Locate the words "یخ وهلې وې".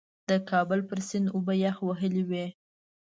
1.63-2.45